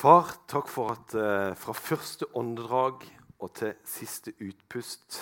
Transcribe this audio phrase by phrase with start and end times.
[0.00, 3.02] Far, takk for at eh, fra første åndedrag
[3.36, 5.18] og til siste utpust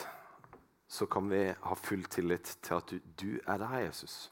[0.86, 4.29] så kan vi ha full tillit til at du, du er der, Jesus.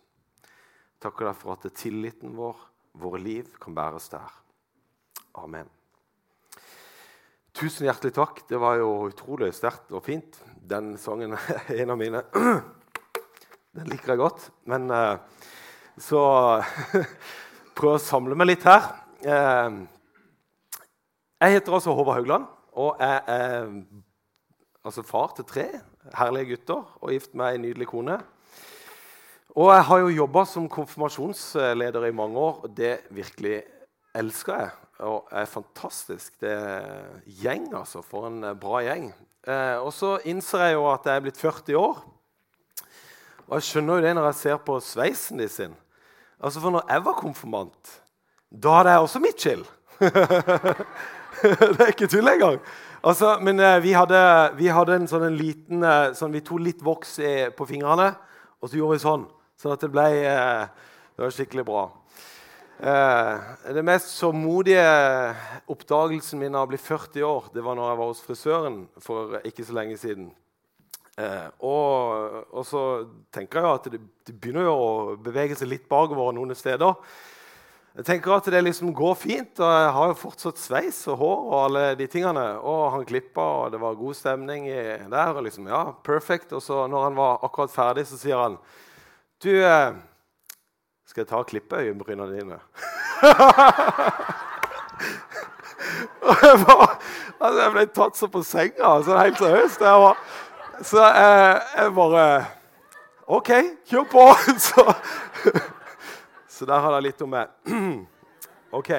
[1.02, 2.60] Takker deg for at tilliten vår,
[2.94, 4.36] våre liv, kan bæres der.
[5.42, 5.66] Amen.
[7.50, 8.44] Tusen hjertelig takk.
[8.46, 10.38] Det var jo utrolig sterkt og fint.
[10.62, 12.22] Den sangen er en av mine.
[13.74, 14.46] Den liker jeg godt.
[14.70, 15.42] Men eh,
[15.98, 16.22] så
[17.82, 18.92] prøv å samle meg litt her.
[19.26, 19.82] Eh,
[21.40, 23.68] jeg heter altså Håvard Haugland, og jeg er
[24.84, 25.66] altså far til tre
[26.16, 28.16] herlige gutter og gift med ei nydelig kone.
[29.56, 33.62] Og jeg har jo jobba som konfirmasjonsleder i mange år, og det virkelig
[34.16, 34.70] elsker jeg.
[34.98, 36.40] Og er fantastisk.
[36.40, 37.06] Det er
[37.42, 38.02] gjeng, altså.
[38.04, 39.10] For en bra gjeng.
[39.48, 42.04] Eh, og så innser jeg jo at jeg er blitt 40 år.
[43.46, 45.76] Og jeg skjønner jo det når jeg ser på sveisen de sin.
[46.40, 47.92] Altså, For når jeg var konfirmant,
[48.50, 49.64] da hadde jeg også mitt chill.
[51.76, 52.58] det er ikke tull engang.
[53.06, 54.20] Altså, men eh, vi, hadde,
[54.58, 58.08] vi, hadde, en sånn en liten eh, sånn, Vi tok litt voks i, på fingrene,
[58.60, 59.28] og så gjorde vi sånn.
[59.60, 61.84] Sånn at det ble eh, Det var skikkelig bra.
[62.76, 64.82] Eh, det mest sårmodige
[65.72, 69.38] oppdagelsen min av å bli 40 år, det var når jeg var hos frisøren for
[69.48, 70.26] ikke så lenge siden.
[71.16, 72.82] Eh, og, og, så
[73.32, 76.92] tenker jeg at det, det begynner å bevege seg litt bakover noen steder.
[77.96, 81.38] Jeg tenker at det liksom går fint, og jeg har jo fortsatt sveis og hår.
[81.46, 82.44] Og alle de tingene.
[82.60, 85.32] Og han klippa, og det var god stemning der.
[85.32, 86.52] og liksom, ja, perfect.
[86.52, 88.58] Og så når han var akkurat ferdig, så sier han
[89.40, 89.92] Du, eh,
[91.06, 92.58] skal jeg ta og klippe øyenbrynene dine?
[96.28, 96.98] og jeg, var,
[97.40, 99.80] altså jeg ble tatt så på senga, altså helt seriøst.
[99.80, 100.16] Jeg var,
[100.82, 102.44] så jeg, jeg bare
[103.26, 103.50] OK,
[103.88, 104.28] kjør på!
[104.68, 104.94] så
[106.56, 107.52] så der har dere litt om meg.
[108.78, 108.92] OK.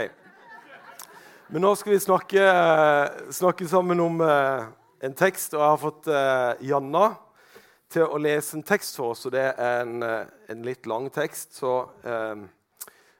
[1.47, 2.43] Men nå skal vi snakke,
[3.33, 4.67] snakke sammen om uh,
[5.01, 7.07] en tekst, og jeg har fått uh, Janna
[7.89, 9.25] til å lese en tekst for oss.
[9.25, 11.87] og Det er en, uh, en litt lang tekst, så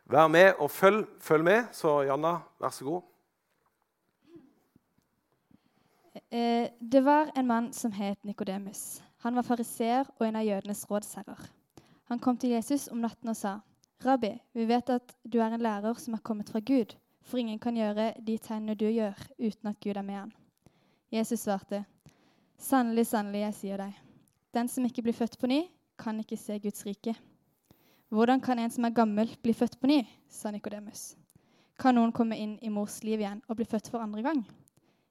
[0.08, 1.72] vær med og følg, følg, med.
[1.74, 3.08] Så Janna, vær så god.
[6.28, 9.00] Det var en mann som het Nikodemus.
[9.24, 11.48] Han var fariseer og en av jødenes rådsherrer.
[12.12, 13.58] Han kom til Jesus om natten og sa,
[14.00, 17.60] 'Rabbi, vi vet at du er en lærer som er kommet fra Gud, for ingen
[17.60, 20.34] kan gjøre de tegnene du gjør, uten at Gud er med han.'
[21.12, 21.86] Jesus svarte,
[22.58, 23.98] 'Sannelig, sannelig, jeg sier deg,
[24.54, 25.64] den som ikke blir født på ny,
[25.98, 27.16] kan ikke se Guds rike.'
[28.10, 31.16] 'Hvordan kan en som er gammel, bli født på ny?' sa Nikodemus.
[31.80, 34.46] 'Kan noen komme inn i mors liv igjen og bli født for andre gang?'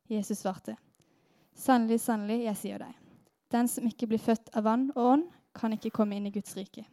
[0.09, 0.77] Jesus svarte,
[1.55, 2.95] 'Sannelig, sannelig, jeg sier deg,
[3.51, 6.57] den som ikke blir født av vann og ånd, kan ikke komme inn i Guds
[6.57, 6.87] rike.'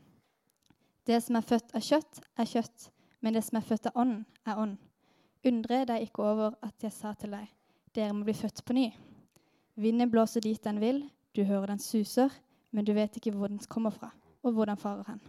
[1.03, 2.85] Det som er født av kjøtt, er kjøtt,
[3.19, 4.77] men det som er født av ånd, er ånd.
[5.43, 7.49] Undre deg ikke over at jeg sa til deg,
[7.91, 8.85] dere må bli født på ny.
[9.75, 11.01] Vinden blåser dit den vil,
[11.35, 12.31] du hører den suser,
[12.71, 14.13] men du vet ikke hvor den kommer fra,
[14.47, 15.19] og hvor den farer hen.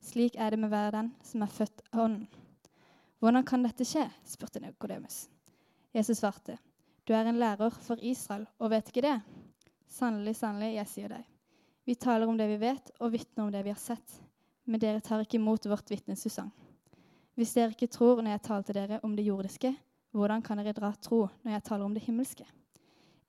[0.00, 2.24] Slik er det med hver den som er født av ånden.
[3.20, 4.06] Hvordan kan dette skje?
[4.24, 5.26] spurte Nikodemus.
[5.92, 6.56] Jesus svarte,
[7.04, 9.18] du er en lærer for Israel og vet ikke det?
[9.90, 11.28] Sannelig, sannelig, jeg sier deg.
[11.84, 14.20] Vi taler om det vi vet, og vitner om det vi har sett
[14.64, 16.50] men dere tar ikke imot vårt vitnesutsagn.
[17.38, 19.72] Hvis dere ikke tror når jeg taler til dere om det jordiske,
[20.12, 22.44] hvordan kan dere dra tro når jeg taler om det himmelske?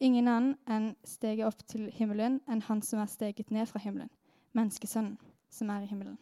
[0.02, 4.10] Ingen annen enn steget opp til himmelen enn han som er steget ned fra himmelen,
[4.58, 5.20] menneskesønnen,
[5.54, 6.18] som er i himmelen.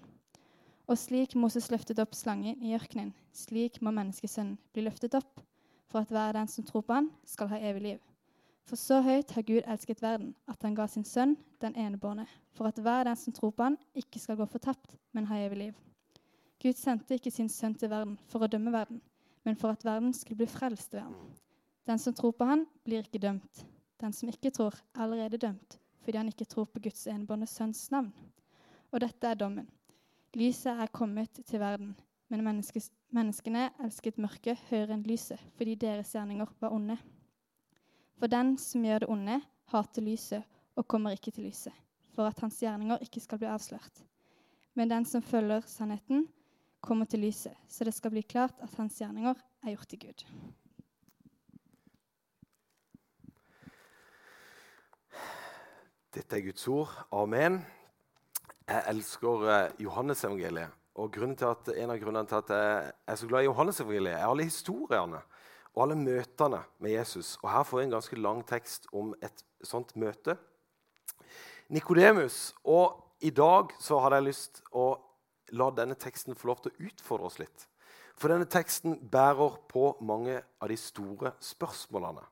[0.89, 5.39] Og slik Moses løftet opp slangen i ørkenen, slik må menneskesønnen bli løftet opp,
[5.87, 8.08] for at hver den som tror på han, skal ha evig liv.
[8.69, 12.69] For så høyt har Gud elsket verden, at han ga sin sønn, den enebårne, for
[12.69, 15.79] at hver den som tror på han, ikke skal gå fortapt, men ha evig liv.
[16.61, 19.01] Gud sendte ikke sin sønn til verden for å dømme verden,
[19.41, 21.17] men for at verden skulle bli frelst ved ham.
[21.89, 23.65] Den som tror på han, blir ikke dømt.
[23.97, 27.87] Den som ikke tror, er allerede dømt, fordi han ikke tror på Guds enebårne sønns
[27.89, 28.13] navn.
[28.93, 29.65] Og dette er dommen.
[30.37, 31.95] Lyset er kommet til verden,
[32.29, 36.99] men menneskene elsket mørket høyere enn lyset, fordi deres gjerninger var onde.
[38.19, 39.37] For den som gjør det onde,
[39.71, 40.43] hater lyset
[40.75, 41.73] og kommer ikke til lyset,
[42.11, 44.01] for at hans gjerninger ikke skal bli avslørt.
[44.75, 46.27] Men den som følger sannheten,
[46.81, 50.23] kommer til lyset, så det skal bli klart at hans gjerninger er gjort til Gud.
[56.15, 56.93] Dette er Guds ord.
[57.11, 57.61] Amen.
[58.67, 60.75] Jeg elsker eh, Johannesevangeliet.
[60.95, 64.27] Og til at, En av grunnene til at jeg er så glad i Johannesevangeliet, er
[64.27, 65.21] alle historiene
[65.79, 67.37] og alle møtene med Jesus.
[67.39, 70.35] Og Her får vi en ganske lang tekst om et sånt møte.
[71.71, 72.53] Nikodemus.
[72.67, 74.89] Og i dag så hadde jeg lyst å
[75.55, 77.63] la denne teksten få lov til å utfordre oss litt.
[78.19, 82.25] For denne teksten bærer på mange av de store spørsmålene.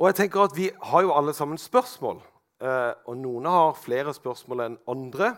[0.00, 2.22] Og jeg tenker at Vi har jo alle sammen spørsmål.
[2.60, 5.34] Eh, og Noen har flere spørsmål enn andre.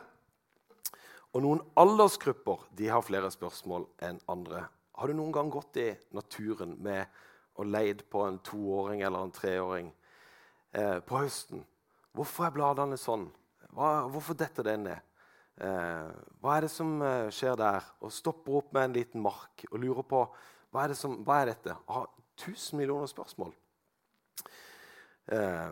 [1.33, 4.67] Og noen aldersgrupper de har flere spørsmål enn andre.
[5.03, 7.11] Har du noen gang gått i naturen med
[7.59, 9.89] og leid på en toåring eller en treåring
[10.79, 11.65] eh, på høsten?
[12.15, 13.25] Hvorfor er bladene sånn?
[13.75, 15.03] Hva, hvorfor detter det ned?
[15.59, 16.07] Eh,
[16.39, 17.91] hva er det som eh, skjer der?
[17.99, 20.23] Og stopper opp med en liten mark og lurer på
[20.71, 21.75] hva er, det som, hva er dette?
[21.91, 22.07] Har
[22.39, 23.51] tusen millioner spørsmål.
[25.35, 25.71] Eh,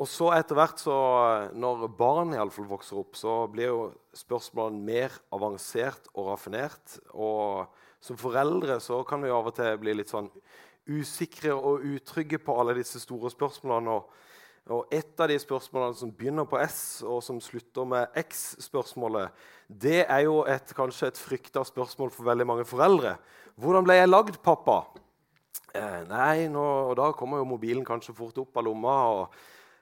[0.00, 1.00] og så etter hvert, så,
[1.56, 3.84] når barn i alle fall vokser opp, så blir jo
[4.20, 7.00] spørsmålene mer avansert og raffinert.
[7.16, 10.30] Og som foreldre så kan vi av og til bli litt sånn
[10.90, 13.98] usikre og utrygge på alle disse store spørsmålene.
[14.00, 14.10] og
[14.70, 19.32] og Et av de spørsmålene som begynner på S, og som slutter med X-spørsmålet,
[19.66, 23.16] det er jo et, kanskje et frykta spørsmål for veldig mange foreldre.
[23.56, 24.84] 'Hvordan ble jeg lagd, pappa?'
[25.74, 28.96] Eh, nei, nå, og Da kommer jo mobilen kanskje fort opp av lomma.
[29.08, 29.34] og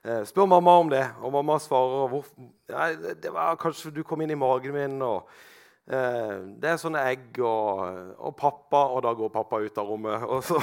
[0.05, 2.25] eh, Spør mamma om det, og mamma svarer hvor,
[2.69, 5.03] nei, det var kanskje du kom inn i magen min.
[5.03, 5.29] og
[5.89, 7.81] Det er sånne egg og,
[8.21, 10.27] og pappa, og da går pappa ut av rommet.
[10.29, 10.59] og så...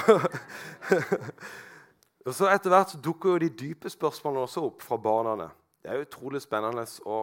[2.26, 5.44] Og så Etter hvert så dukker jo de dype spørsmålene også opp fra barna.
[5.78, 7.20] Det er utrolig spennende å,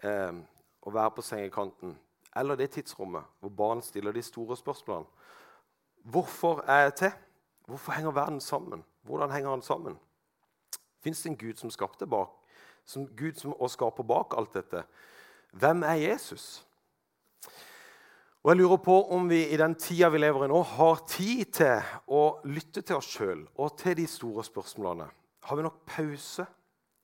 [0.00, 0.38] eh,
[0.88, 1.92] å være på sengekanten
[2.38, 5.06] eller det tidsrommet hvor barn stiller de store spørsmålene.
[6.04, 7.12] Hvorfor er jeg til?
[7.66, 8.84] Hvorfor henger verden sammen?
[9.02, 9.98] Hvordan henger den sammen?
[11.00, 12.28] Fins det en Gud som skapte bak,
[12.84, 14.84] som Gud som og skaper bak alt dette?
[15.52, 16.66] Hvem er Jesus?
[18.44, 21.48] Og jeg lurer på om vi i den tida vi lever i nå, har tid
[21.58, 25.08] til å lytte til oss sjøl og til de store spørsmålene.
[25.48, 26.46] Har vi nok pause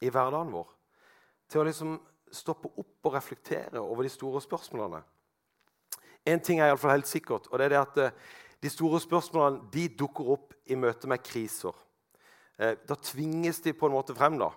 [0.04, 0.70] i hverdagen vår
[1.50, 1.96] til å liksom
[2.34, 5.02] stoppe opp og reflektere over de store spørsmålene?
[6.25, 8.14] Én ting er iallfall helt sikkert, og det er det at eh,
[8.64, 11.75] de store spørsmålene de dukker opp i møte med kriser.
[12.56, 14.38] Eh, da tvinges de på en måte frem.
[14.40, 14.48] da.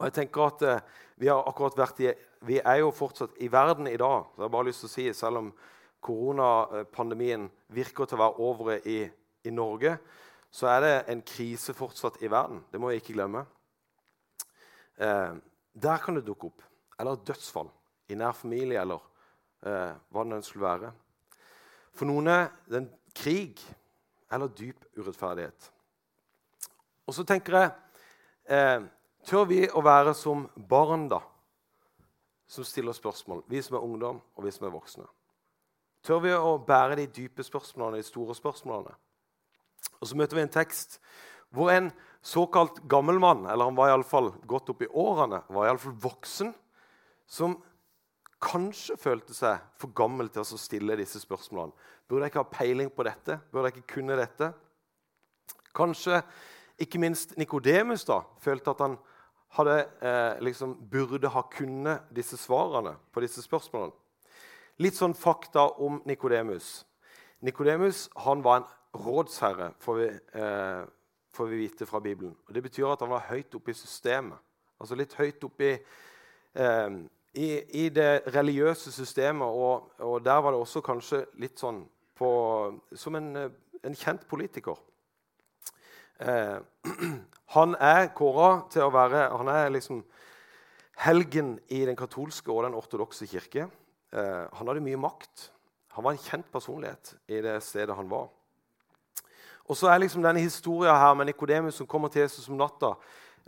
[0.00, 0.82] Og jeg tenker at eh,
[1.20, 1.44] Vi har
[1.76, 2.12] vært i,
[2.48, 4.24] vi er jo fortsatt i verden i dag.
[4.24, 5.52] så jeg har bare lyst til å si, Selv om
[6.00, 9.10] koronapandemien virker til å være over i,
[9.44, 9.98] i Norge,
[10.50, 12.64] så er det en krise fortsatt i verden.
[12.72, 13.44] Det må jeg ikke glemme.
[14.96, 15.34] Eh,
[15.74, 16.62] der kan det dukke opp.
[16.98, 17.68] Eller dødsfall
[18.08, 19.04] i nær familie, eller
[19.62, 20.92] eh, hva det skulle være.
[21.92, 23.60] For noen er det en krig
[24.32, 25.68] eller dyp urettferdighet.
[27.06, 27.70] Og så tenker jeg
[28.48, 28.88] eh,
[29.30, 31.20] Tør vi å være som barn, da,
[32.50, 33.44] som stiller spørsmål?
[33.46, 35.04] Vi som er ungdom, og vi som er voksne.
[36.02, 38.96] Tør vi å bære de dype spørsmålene, de store spørsmålene?
[40.00, 40.98] Og Så møter vi en tekst
[41.54, 41.92] hvor en
[42.26, 46.50] såkalt gammel mann, eller han var iallfall godt opp i årene, var iallfall voksen,
[47.30, 47.54] som
[48.42, 51.76] kanskje følte seg for gammel til å stille disse spørsmålene.
[52.08, 53.38] Burde jeg ikke ha peiling på dette?
[53.52, 54.50] Burde jeg ikke kunne dette?
[55.76, 56.18] Kanskje
[56.82, 58.08] ikke minst Nikodemus
[58.42, 58.98] følte at han
[59.50, 63.92] hadde, eh, liksom, burde ha kunnet disse svarene på disse spørsmålene.
[64.80, 66.84] Litt sånn fakta om Nikodemus.
[67.44, 70.06] Nikodemus var en rådsherre, får vi,
[70.40, 70.84] eh,
[71.32, 72.36] får vi, vite fra Bibelen.
[72.48, 74.38] Og Det betyr at han var høyt oppe i systemet.
[74.80, 75.78] Altså litt høyt oppe i,
[76.54, 76.90] eh,
[77.34, 79.46] i, i det religiøse systemet.
[79.46, 83.36] Og, og, der var det også kanskje litt sånn på, som en,
[83.84, 84.76] en kjent politiker.
[86.20, 86.58] Eh,
[87.56, 90.02] han er kåra til å være Han er liksom
[91.00, 93.70] helgen i den katolske og den ortodokse kirke.
[94.12, 95.48] Eh, han hadde mye makt.
[95.96, 98.28] Han var en kjent personlighet i det stedet han var.
[99.70, 102.96] Og så er liksom denne historien her med Nikodemus som kommer til Jesus om natta,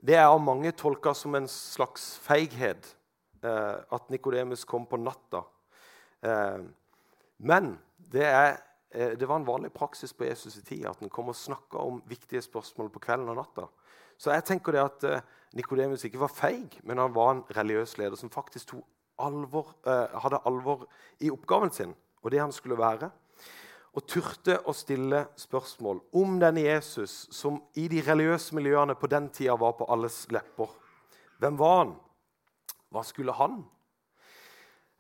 [0.02, 2.88] det er av mange tolka som en slags feighet.
[3.42, 5.44] Eh, at Nikodemus kom på natta.
[6.22, 6.62] Eh,
[7.38, 7.72] men
[8.12, 8.56] det er
[8.92, 12.02] det var en vanlig praksis på Jesus' i tid at han kom og snakka om
[12.04, 13.64] viktige spørsmål på kvelden og natta.
[14.22, 15.24] Så jeg tenker det at eh,
[15.58, 18.74] Nikodemus ikke var feig, men han var en religiøs leder som faktisk
[19.18, 20.86] alvor, eh, hadde alvor
[21.20, 23.10] i oppgaven sin og det han skulle være.
[23.92, 29.26] Og turte å stille spørsmål om denne Jesus som i de religiøse miljøene på den
[29.34, 30.70] tida var på alles lepper.
[31.42, 31.92] Hvem var han?
[32.94, 33.58] Hva skulle han?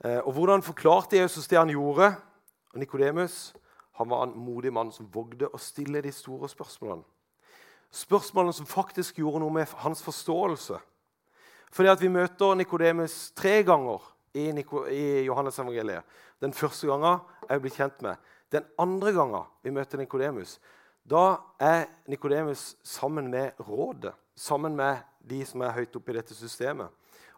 [0.02, 2.10] Og hvordan forklarte Jesus det han gjorde?
[2.74, 3.54] Og Nikodemus
[3.92, 7.04] han var en modig mann som vågde å stille de store spørsmålene.
[7.92, 10.78] Spørsmålene som faktisk gjorde noe med hans forståelse.
[11.72, 14.00] Fordi at Vi møter Nikodemus tre ganger
[14.34, 16.04] i, Nico, i Johannes evangeliet.
[16.40, 18.16] Den første gangen er vi blitt kjent med.
[18.52, 20.58] Den andre gangen vi møter Nikodemus,
[21.04, 26.34] da er Nikodemus sammen med rådet, sammen med de som er høyt oppe i dette
[26.34, 26.88] systemet,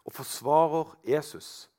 [0.05, 1.69] og forsvarer Jesus.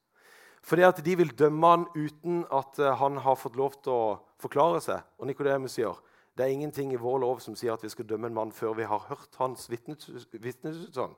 [0.66, 4.16] Fordi at de vil dømme han uten at eh, han har fått lov til å
[4.42, 5.04] forklare seg.
[5.20, 5.94] Og Nikodemus sier
[6.36, 8.74] det er ingenting i vår lov som sier at vi skal dømme en mann før
[8.76, 11.14] vi har hørt hans vitnesutsagn.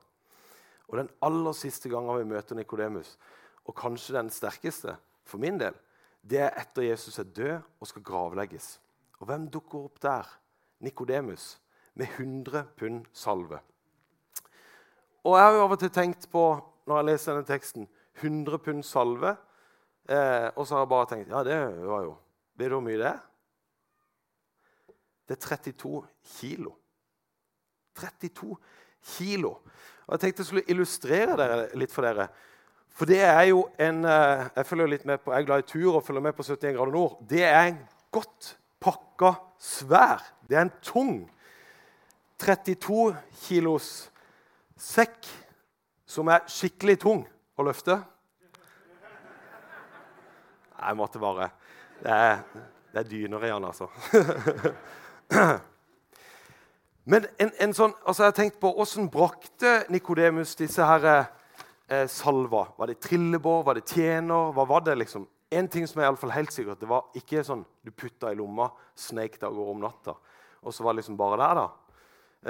[0.89, 3.17] Og den aller siste gangen vi møter Nikodemus,
[3.67, 4.95] og kanskje den sterkeste
[5.27, 5.75] for min del,
[6.23, 8.79] det er etter Jesus er død og skal gravlegges.
[9.19, 10.29] Og hvem dukker opp der?
[10.79, 11.57] Nikodemus
[11.99, 13.59] med 100 pund salve.
[15.27, 16.43] Og jeg har jo av og til tenkt på
[16.87, 17.89] når jeg leser denne teksten
[18.21, 19.35] 100 pund salve.
[20.09, 22.17] Eh, og så har jeg bare tenkt ja, det var jo
[22.59, 23.19] Vet du hvor mye det er?
[25.29, 26.01] Det er 32
[26.39, 26.73] kilo.
[27.95, 28.55] 32
[29.15, 29.51] kilo.
[30.07, 32.27] Og Jeg tenkte jeg skulle illustrere det litt for dere.
[32.91, 35.69] For det er jo en eh, Jeg følger litt med på, jeg er glad i
[35.69, 37.19] tur og følger med på 71 grader nord.
[37.29, 37.79] Det er en
[38.11, 40.23] godt pakka svær.
[40.49, 41.29] Det er en tung
[42.39, 44.09] 32 kilos
[44.79, 45.27] sekk
[46.07, 47.25] som er skikkelig tung
[47.59, 47.97] å løfte.
[50.79, 51.49] Jeg måtte bare
[51.99, 52.37] Det er,
[52.93, 53.89] det er dyner i altså.
[57.09, 61.07] Men en, en sånn, altså jeg har tenkt på Hvordan brakte Nikodemus disse her,
[61.89, 62.69] eh, salva?
[62.77, 63.65] Var det trillebår?
[63.67, 64.53] Var det tjener?
[64.55, 64.95] Hva var det?
[65.01, 65.27] liksom?
[65.51, 68.31] En ting som er i alle fall helt sikkert, det var ikke sånn du putta
[68.31, 70.13] i lomma, sneik deg av gårde om natta,
[70.61, 71.57] og så var det liksom bare der.
[71.57, 71.67] da.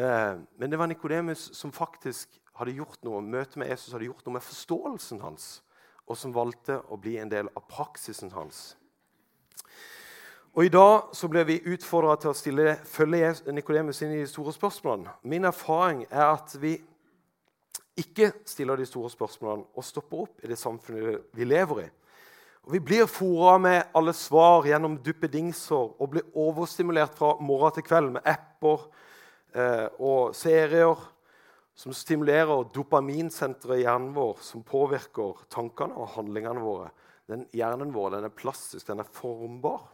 [0.03, 4.25] Eh, men det var Nikodemus som faktisk hadde gjort noe møtet med Jesus hadde gjort
[4.27, 5.47] noe med forståelsen hans,
[6.09, 8.73] og som valgte å bli en del av praksisen hans.
[10.57, 14.29] Og I dag så ble vi utfordra til å stille, følge Nikodemus inn i de
[14.29, 15.13] store spørsmålene.
[15.23, 16.73] Min erfaring er at vi
[17.99, 21.87] ikke stiller de store spørsmålene og stopper opp i det samfunnet vi lever i.
[22.65, 27.85] Og Vi blir fora med alle svar gjennom duppedingser og blir overstimulert fra morgen til
[27.87, 28.83] kveld med apper
[29.55, 30.97] eh, og serier
[31.79, 36.89] som stimulerer dopaminsenteret i hjernen vår, som påvirker tankene og handlingene våre.
[37.29, 39.85] Den Hjernen vår den er plastisk, den er formbar.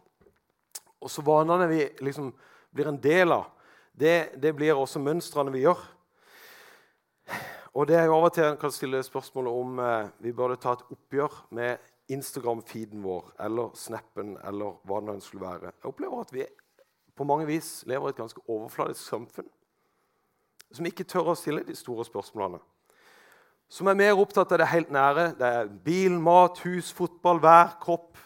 [0.98, 2.32] Og så vanene vi liksom
[2.74, 3.52] blir en del av,
[3.94, 5.84] det, det blir også mønstrene vi gjør.
[7.76, 10.58] Og det er jo Av og til en kan stille spørsmål om eh, vi burde
[10.58, 15.70] ta et oppgjør med Instagram-feeden vår eller Snappen eller hva det nå skulle være.
[15.70, 16.48] Jeg opplever at vi
[17.14, 19.52] på mange vis lever i et ganske overfladisk samfunn
[20.74, 22.60] som ikke tør å stille de store spørsmålene.
[23.68, 25.32] Som er mer opptatt av det helt nære.
[25.38, 28.18] Det er bil, mat, hus, fotball, vær, kropp.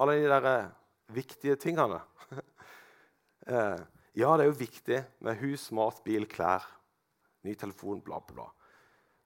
[0.00, 0.72] Alle de der eh,
[1.20, 2.00] viktige tingene.
[3.42, 3.80] Eh,
[4.14, 6.62] ja, det er jo viktig med hus, mat, bil, klær,
[7.42, 8.44] ny telefon, bla, bla.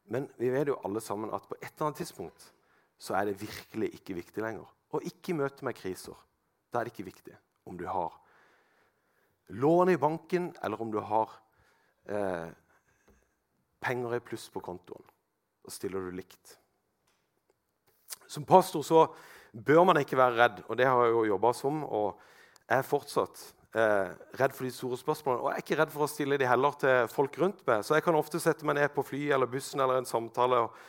[0.09, 2.47] Men vi vet jo alle sammen at på et eller annet tidspunkt
[2.97, 4.71] så er det virkelig ikke viktig lenger.
[4.97, 6.17] Og ikke møte med kriser.
[6.73, 7.37] Da er det ikke viktig
[7.69, 8.15] om du har
[9.53, 11.35] lån i banken, eller om du har
[12.09, 12.49] eh,
[13.83, 15.05] penger er pluss på kontoen.
[15.65, 16.57] Da stiller du likt.
[18.27, 19.07] Som pastor så
[19.53, 21.85] bør man ikke være redd, og det har jeg jo jobba som.
[21.85, 22.19] Og
[22.67, 23.45] jeg er fortsatt
[23.77, 24.11] eh,
[24.41, 25.43] redd for de store spørsmålene.
[25.43, 27.85] Og jeg er ikke redd for å stille de heller til folk rundt meg.
[27.87, 30.65] Så jeg kan ofte sette meg ned på fly eller bussen eller en samtale.
[30.67, 30.83] Og,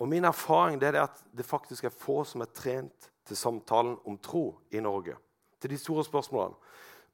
[0.00, 4.18] og min erfaring er at det faktisk er få som er trent til samtalen om
[4.22, 5.16] tro i Norge.
[5.60, 6.58] Til de store spørsmålene.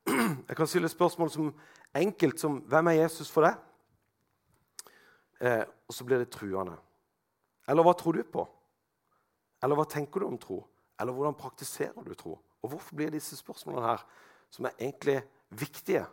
[0.49, 1.54] Jeg kan stille spørsmål som
[1.95, 3.57] enkelt som 'Hvem er Jesus for deg?'
[5.40, 6.76] Eh, og så blir det truende.
[7.69, 8.49] Eller 'Hva tror du på?'
[9.62, 10.66] Eller 'Hva tenker du om tro?'
[11.00, 12.38] Eller hvordan praktiserer du tro?
[12.62, 14.07] Og hvorfor blir disse spørsmålene her,
[14.50, 16.07] som er egentlig viktige,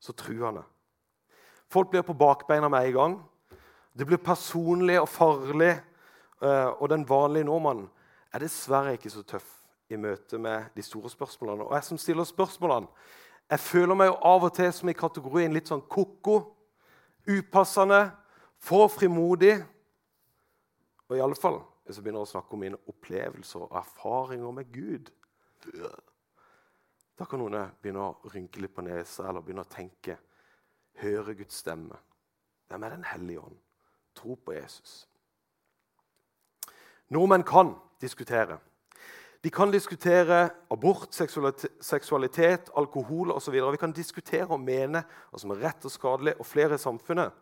[0.00, 0.62] så truende?
[1.68, 3.30] Folk blir på bakbeina med en gang.
[3.98, 5.80] Det blir personlig og farlig.
[6.42, 7.88] Eh, og den vanlige nordmannen
[8.32, 9.59] er dessverre ikke så tøff
[9.90, 11.66] i møte med de store spørsmålene.
[11.66, 12.88] Og jeg som stiller spørsmålene,
[13.50, 16.36] jeg føler meg jo av og til som i kategorien litt sånn ko-ko.
[17.26, 18.10] Upassende,
[18.60, 19.56] for frimodig.
[21.08, 21.58] Og i alle fall
[21.90, 25.08] hvis jeg begynner å snakke om mine opplevelser og erfaringer med Gud
[27.18, 30.14] Da kan noen begynne å rynke litt på nesa eller begynne å tenke.
[31.02, 31.98] Høre Guds stemme.
[32.70, 33.58] Hvem er Den hellige ånd?
[34.14, 35.08] Tro på Jesus.
[37.10, 38.56] Nordmenn kan diskutere.
[39.40, 41.14] De kan diskutere abort,
[41.80, 43.54] seksualitet, alkohol osv.
[43.72, 46.34] Vi kan diskutere og mene hva som er rett og skadelig.
[46.36, 47.32] Og flere i samfunnet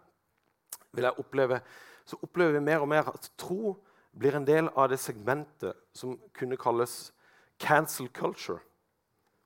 [0.94, 1.58] vil jeg oppleve,
[2.06, 3.74] så opplever vi mer og mer at tro
[4.18, 7.10] blir en del av det segmentet som kunne kalles
[7.58, 8.62] cancel culture.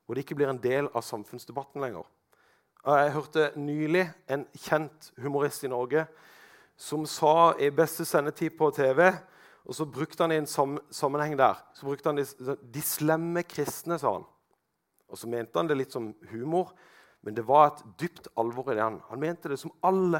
[0.05, 2.05] Hvor det ikke blir en del av samfunnsdebatten lenger.
[2.85, 6.05] Jeg hørte nylig en kjent humorist i Norge
[6.77, 9.07] som sa i beste sendetid på TV
[9.63, 13.95] og så brukte han i en sammenheng der så brukte han de, de slemme kristne,
[13.99, 14.25] sa han.
[15.07, 16.73] Og så mente han det litt som humor,
[17.23, 18.83] men det var et dypt alvor i det.
[18.83, 20.19] Han, han mente det som alle.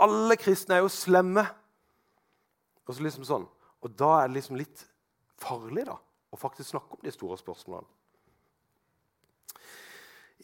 [0.00, 1.44] Alle kristne er jo slemme.
[2.86, 3.44] Og så liksom sånn.
[3.82, 4.86] Og da er det liksom litt
[5.42, 5.98] farlig da,
[6.32, 7.90] å faktisk snakke om de store spørsmålene.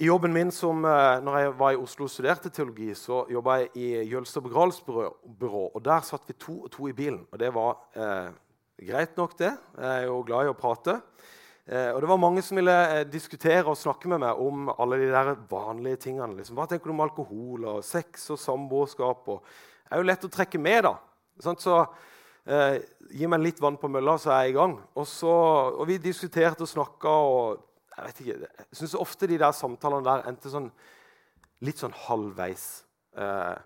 [0.01, 3.57] I jobben min som, eh, når jeg var i Oslo og studerte teologi, så jobba
[3.59, 5.63] jeg i Jølster begravelsesbyrå.
[5.75, 7.27] og Der satt vi to og to i bilen.
[7.33, 8.31] Og det var eh,
[8.79, 9.51] greit nok, det.
[9.75, 11.01] Jeg er jo glad i å prate.
[11.67, 15.01] Eh, og det var mange som ville eh, diskutere og snakke med meg om alle
[15.03, 16.37] de der vanlige tingene.
[16.37, 16.55] Liksom.
[16.55, 19.27] Hva tenker du om alkohol og sex og samboerskap?
[19.27, 20.95] Det er jo lett å trekke med, da.
[21.43, 21.81] Sånn, så
[22.47, 22.79] eh,
[23.11, 24.79] gi meg litt vann på mølla, så er jeg i gang.
[24.95, 25.35] Og, så,
[25.75, 27.65] og vi diskuterte og snakka og
[27.99, 30.71] jeg vet ikke, jeg syns ofte de der samtalene der endte sånn
[31.67, 32.67] litt sånn halvveis.
[33.19, 33.57] Eh,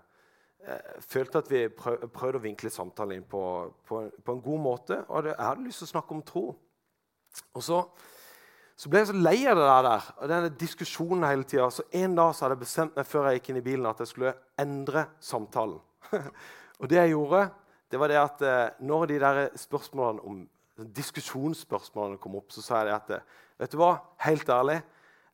[0.65, 3.43] eh, følte at vi prøv, prøvde å vinkle samtalen inn på,
[3.85, 4.99] på, på, en god måte.
[5.09, 6.45] Og jeg hadde lyst til å snakke om tro.
[7.53, 7.83] Og så,
[8.77, 11.69] så ble jeg så lei av det der, og denne diskusjonen hele tida.
[11.73, 14.01] Så en dag så hadde jeg bestemt meg før jeg gikk inn i bilen, at
[14.01, 15.81] jeg skulle endre samtalen.
[16.79, 17.45] og det jeg gjorde,
[17.93, 20.43] det var det at eh, når de der spørsmålene om
[20.97, 23.11] diskusjonsspørsmålene kom opp, så sa jeg at
[23.61, 23.97] Vet du hva?
[24.25, 24.81] Helt ærlig,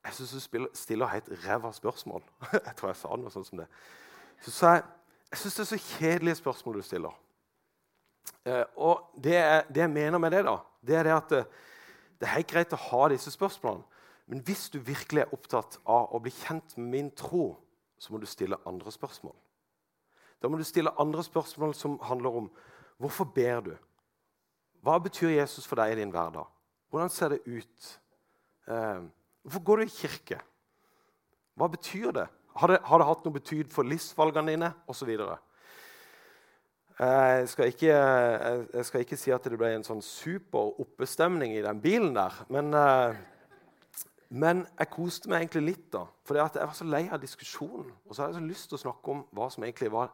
[0.05, 2.23] jeg syns du stiller helt ræva spørsmål.
[2.53, 3.67] jeg tror jeg sa noe sånt som det.
[4.43, 4.87] Så sa jeg
[5.29, 7.17] jeg syns det er så kjedelige spørsmål du stiller.
[8.45, 9.35] Eh, og det,
[9.69, 11.59] det, jeg mener med det, da, det er det at eh,
[12.19, 13.85] det er helt greit å ha disse spørsmålene.
[14.29, 17.51] Men hvis du virkelig er opptatt av å bli kjent med min tro,
[18.01, 19.35] så må du stille andre spørsmål.
[20.41, 22.49] Da må du stille andre spørsmål som handler om
[22.97, 23.73] hvorfor ber du?
[24.81, 26.47] Hva betyr Jesus for deg i din hverdag?
[26.89, 27.89] Hvordan ser det ut?
[28.69, 29.01] Eh,
[29.43, 30.39] hvorfor går du i kirke?
[31.57, 32.27] Hva betyr det?
[32.59, 34.71] Har det, har det hatt noe betyd for livsvalgene dine?
[34.87, 35.07] Og så
[36.99, 37.93] jeg, skal ikke,
[38.73, 42.35] jeg skal ikke si at det ble en sånn super oppestemning i den bilen der.
[42.51, 43.15] Men, eh,
[44.29, 46.03] men jeg koste meg egentlig litt, da.
[46.27, 47.93] For jeg var så lei av diskusjonen.
[48.05, 50.11] Og så hadde jeg så lyst til å snakke om hva som egentlig var,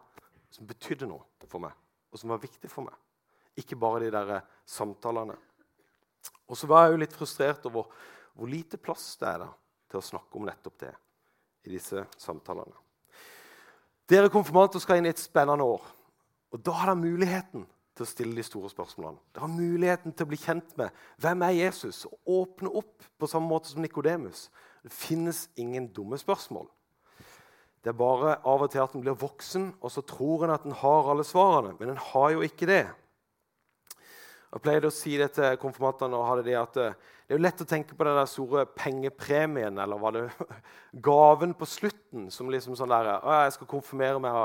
[0.53, 1.73] som betydde noe for meg,
[2.13, 2.95] og som var viktig for meg.
[3.57, 4.37] Ikke bare de der
[4.69, 5.35] samtalene.
[6.45, 7.89] Og så var jeg jo litt frustrert over
[8.35, 9.51] hvor lite plass det er da,
[9.89, 10.91] til å snakke om nettopp det
[11.65, 12.75] i disse samtalene.
[14.05, 15.81] Dere konfirmanter skal inn i et spennende år.
[16.53, 19.17] Og Da har dere muligheten til å stille de store spørsmålene.
[19.33, 20.93] Dere har muligheten til å bli kjent med
[21.23, 24.49] hvem er Jesus, og åpne opp på samme måte som Nikodemus.
[24.83, 26.67] Det finnes ingen dumme spørsmål.
[27.81, 30.63] Det er bare av og til at en blir voksen, og så tror en at
[30.65, 31.75] en har alle svarene.
[31.79, 32.85] Men en har jo ikke det.
[34.55, 36.15] Jeg pleide å si det til konfirmantene.
[36.15, 39.77] og hadde det at det er jo lett å tenke på den der store pengepremien,
[39.83, 40.29] eller var det
[41.09, 42.29] gaven på slutten?
[42.31, 44.37] Som liksom sånn der, jeg skal konfirmere meg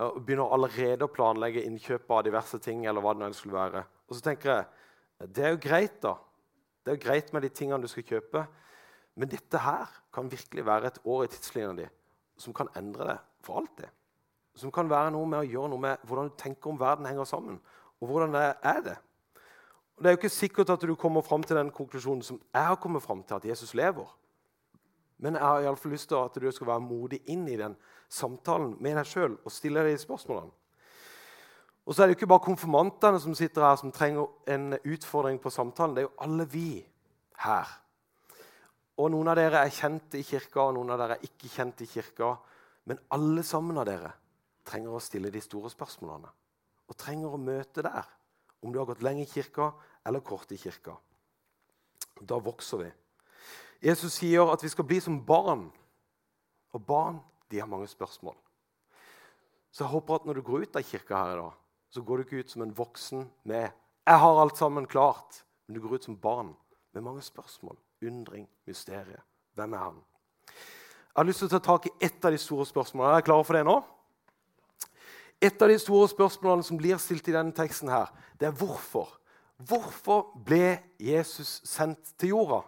[0.00, 2.86] og begynner allerede å planlegge innkjøp av diverse ting.
[2.86, 3.84] eller hva det nå skulle være.
[4.08, 6.16] Og så tenker jeg det er jo greit, da.
[6.82, 8.46] Det er jo greit med de tingene du skal kjøpe.
[9.14, 11.86] Men dette her kan virkelig være et år i tidslinja di
[12.40, 13.92] som kan endre det for alltid.
[14.58, 17.28] Som kan være noe med å gjøre noe med hvordan du tenker om verden henger
[17.28, 17.60] sammen.
[18.00, 18.96] Og hvordan det er det.
[19.96, 22.66] Og Det er jo ikke sikkert at du kommer fram til den konklusjonen som jeg
[22.66, 24.08] har kommet fram til, at Jesus lever.
[25.18, 27.56] Men jeg har i alle fall lyst til at du skal være modig inn i
[27.56, 27.76] den
[28.10, 30.50] samtalen med deg sjøl og stille deg spørsmålene.
[31.84, 35.38] Og så er det jo ikke bare konfirmantene som sitter her som trenger en utfordring
[35.40, 35.94] på samtalen.
[35.94, 36.68] Det er jo alle vi
[37.44, 37.72] her.
[38.96, 41.82] Og Noen av dere er kjent i kirka, og noen av dere er ikke kjent
[41.84, 42.34] i kirka.
[42.88, 44.12] Men alle sammen av dere
[44.64, 46.30] trenger å stille de store spørsmålene
[46.84, 48.08] og trenger å møte der
[48.64, 49.72] om du har gått lenge i kirka
[50.04, 50.96] eller kort i kirka.
[52.20, 52.90] Da vokser vi.
[53.84, 55.66] Jesus sier at vi skal bli som barn.
[56.72, 57.20] Og barn
[57.52, 58.36] de har mange spørsmål.
[59.74, 62.16] Så jeg håper at når du går ut av kirka her i dag, så går
[62.16, 63.70] du ikke ut som en voksen med
[64.06, 66.56] 'Jeg har alt sammen klart', men du går ut som barn
[66.92, 67.76] med mange spørsmål.
[68.02, 69.20] Undring, mysterie.
[69.54, 70.04] Hvem er han?
[70.46, 73.10] Jeg har lyst til å ta tak i ett av de store spørsmålene.
[73.10, 73.93] Er dere klare for det nå?
[75.44, 78.08] Et av de store spørsmålene som blir stilt i denne teksten, her,
[78.40, 79.10] det er hvorfor.
[79.60, 82.62] Hvorfor ble Jesus sendt til jorda?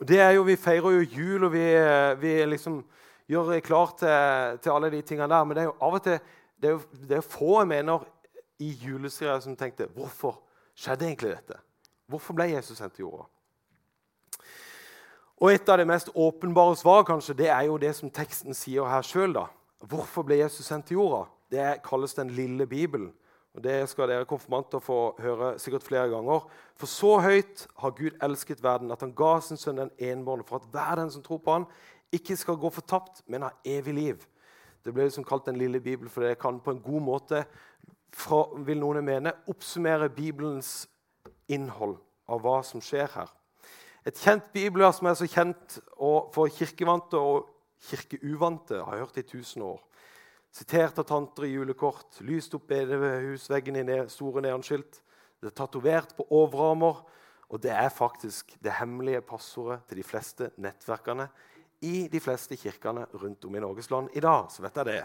[0.00, 1.64] Og det er jo, Vi feirer jo jul, og vi,
[2.20, 2.80] vi liksom
[3.28, 5.44] gjør klar til, til, alle de tingene der.
[5.44, 6.18] Men det er jo av og til
[6.60, 8.02] det er, jo, det er få jeg mener
[8.60, 10.42] i juleserien som tenkte hvorfor
[10.76, 11.56] skjedde egentlig dette?
[12.10, 13.24] Hvorfor ble Jesus sendt til jorda?
[15.40, 18.84] Og Et av de mest åpenbare svar kanskje, det er jo det som teksten sier
[18.84, 19.38] her sjøl.
[19.80, 21.24] Hvorfor ble Jesus sendt til jorda?
[21.50, 23.12] Det kalles Den lille Bibelen.
[23.54, 26.44] Og Det skal dere konfirmanter få høre sikkert flere ganger.
[26.76, 30.60] For så høyt har Gud elsket verden at han ga sin sønn den enbårne for
[30.60, 31.66] at hver den som tror på han,
[32.12, 34.22] ikke skal gå fortapt, men ha evig liv.
[34.84, 37.44] Det ble liksom kalt Den lille Bibel, for det kan på en god måte
[38.12, 40.88] fra, vil noen mene, oppsummere Bibelens
[41.48, 41.96] innhold
[42.28, 43.30] av hva som skjer her.
[44.06, 47.50] Et kjent bibelvers som er så kjent for kirkevante og
[47.88, 49.80] kirkeuvante har jeg hørt i tusen år.
[50.50, 54.98] Sitert av tanter i julekort, lyst opp bedehusveggen i store neonskilt.
[55.40, 57.04] Det er tatovert på overarmer
[57.50, 61.24] Og det er faktisk det hemmelige passordet til de fleste nettverkene
[61.82, 64.46] i de fleste kirkene rundt om i Norges land i dag.
[64.52, 65.00] Så vet jeg det.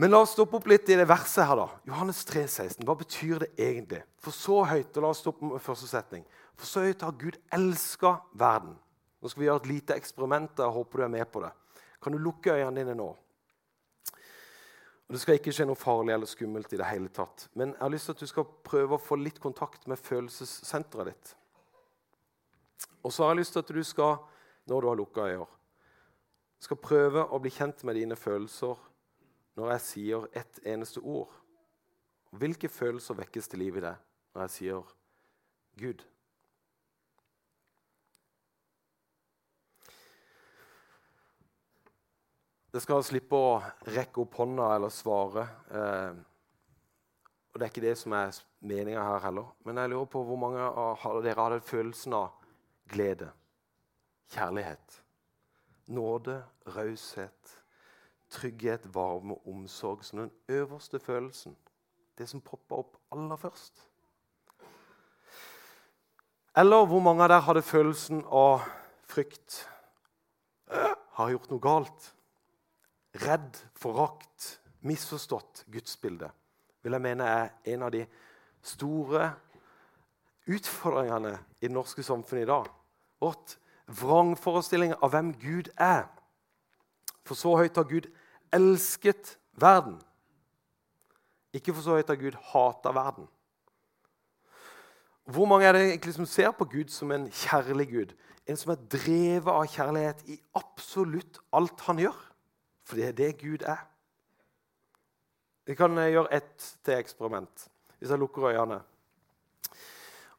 [0.00, 1.56] Men la oss stoppe opp litt i det verset her.
[1.56, 1.66] da.
[1.90, 2.86] Johannes 3, 16.
[2.88, 4.00] Hva betyr det egentlig?
[4.16, 6.24] For så høyt og la oss stoppe med første setning.
[6.56, 8.78] For så høyt har Gud elska verden.
[9.20, 10.58] Nå skal vi gjøre et lite eksperiment.
[10.58, 11.50] Jeg håper du er med på det.
[12.00, 13.08] Kan du lukke øynene dine nå?
[15.10, 17.48] Og Det skal ikke skje noe farlig eller skummelt i det hele tatt.
[17.58, 21.10] Men jeg har lyst til at du skal prøve å få litt kontakt med følelsessenteret
[21.10, 21.32] ditt.
[23.02, 24.20] Og så har jeg lyst til at du skal,
[24.70, 25.48] når du har lukka øyne,
[26.60, 28.78] skal prøve å bli kjent med dine følelser
[29.58, 31.32] når jeg sier ett eneste ord.
[32.30, 33.98] Hvilke følelser vekkes til liv i deg
[34.34, 34.94] når jeg sier
[35.80, 36.04] Gud?
[42.70, 43.54] Det skal slippe å
[43.90, 45.42] rekke opp hånda eller svare.
[45.74, 46.18] Eh,
[47.50, 49.48] og Det er ikke det som er meninga her heller.
[49.66, 52.28] Men jeg lurer på hvor mange av dere hadde følelsen av
[52.90, 53.32] glede,
[54.30, 55.00] kjærlighet,
[55.90, 56.36] nåde,
[56.76, 57.56] raushet,
[58.30, 61.56] trygghet, varme og omsorg som den øverste følelsen.
[62.18, 63.82] Det som popper opp aller først.
[66.54, 68.62] Eller hvor mange av dere hadde følelsen av
[69.10, 69.64] frykt?
[70.70, 72.10] Har jeg gjort noe galt?
[73.14, 76.30] Redd, forakt, misforstått gudsbilde
[76.82, 78.04] vil jeg mene er en av de
[78.64, 79.30] store
[80.50, 82.68] utfordringene i det norske samfunnet i dag.
[83.20, 83.56] Vårt
[84.00, 86.06] vrangforestilling av hvem Gud er.
[87.26, 88.08] For så høyt har Gud
[88.54, 89.98] elsket verden.
[91.54, 93.28] Ikke for så høyt har Gud hata verden.
[95.30, 98.16] Hvor mange er det egentlig som ser på Gud som en kjærlig Gud?
[98.48, 102.18] En som er drevet av kjærlighet i absolutt alt han gjør?
[102.90, 103.84] For det er det Gud er.
[105.66, 108.80] Vi kan eh, gjøre ett til eksperiment, hvis jeg lukker øynene.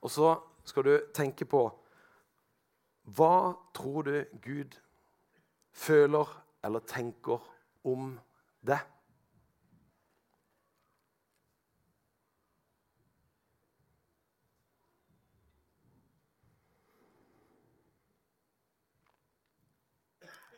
[0.01, 0.33] Og så
[0.67, 1.61] skal du tenke på
[3.15, 4.75] Hva tror du Gud
[5.71, 6.27] føler
[6.63, 7.39] eller tenker
[7.87, 8.19] om
[8.67, 8.81] det?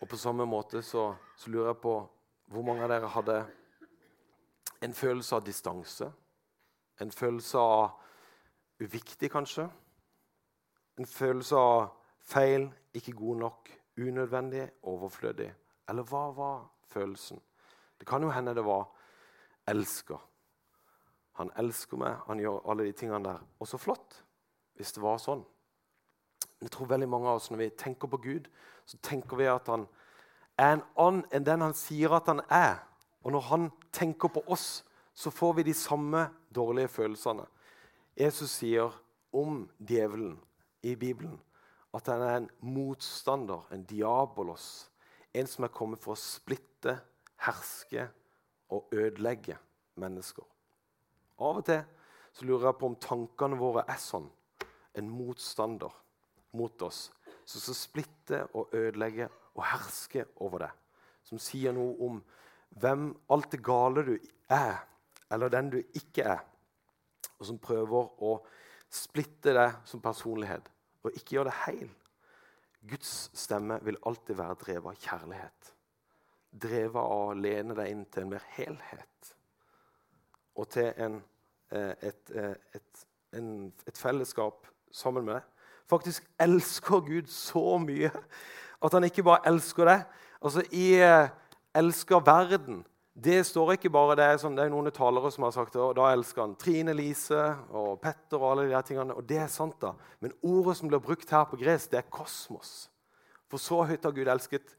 [0.04, 1.92] Og på samme måte så, så, lurer jeg på
[2.52, 3.38] hvor mange av dere hadde
[4.84, 6.10] en følelse av distanse?
[7.00, 7.94] En følelse av
[8.84, 9.64] uviktig, kanskje?
[11.00, 11.86] En følelse av
[12.20, 15.48] feil, ikke god nok, unødvendig, overflødig?
[15.88, 16.60] Eller hva var
[16.92, 17.40] følelsen?
[17.96, 18.90] Det kan jo hende det var
[19.72, 20.20] 'elsker'.
[21.32, 23.40] Han elsker meg, han gjør alle de tingene der.
[23.60, 24.24] Og så flott
[24.76, 25.46] hvis det var sånn.
[26.60, 28.50] Men jeg tror veldig mange av oss når vi tenker på Gud,
[28.86, 29.86] så tenker vi at han
[30.60, 32.82] er en annen enn den han sier at han er.
[33.24, 37.46] Og når han tenker på oss, så får vi de samme dårlige følelsene.
[38.20, 38.94] Jesus sier
[39.34, 40.36] om djevelen
[40.84, 41.40] i Bibelen
[41.94, 44.90] at han er en motstander, en diabolos.
[45.34, 46.98] En som er kommet for å splitte,
[47.46, 48.08] herske
[48.74, 49.58] og ødelegge
[50.02, 50.46] mennesker.
[51.42, 51.84] Av og til
[52.34, 54.26] så lurer jeg på om tankene våre er sånn.
[54.98, 55.94] En motstander
[56.58, 57.08] mot oss
[57.46, 60.80] som skal splitte og ødelegge og herske over deg.
[61.24, 62.22] Som sier noe om
[62.82, 64.14] hvem alt det gale du
[64.52, 64.84] er,
[65.32, 66.44] eller den du ikke er.
[67.40, 68.38] Og som prøver å
[68.94, 70.70] splitte deg som personlighet
[71.04, 71.94] og ikke gjøre det heil.
[72.84, 75.72] Guds stemme vil alltid være drevet av kjærlighet.
[76.64, 79.10] Drevet av å lene deg inn til en mer helhet
[80.54, 81.16] og til en,
[81.72, 85.53] eh, et, et, eh, et, en, et fellesskap sammen med deg
[85.94, 88.12] faktisk elsker Gud så mye
[88.84, 90.04] at han ikke bare elsker deg.
[90.44, 91.30] Altså, I eh,
[91.74, 94.30] 'elsker verden' det står ikke bare det.
[94.42, 97.44] Sånn, det er noen talere som har sagt det, og da elsker han Trine Lise
[97.70, 99.14] og Petter og alle de der tingene.
[99.14, 99.94] Og det er sant, da.
[100.24, 102.90] Men ordet som blir brukt her på gresk, det er kosmos.
[103.54, 104.74] For så høyt har Gud elsket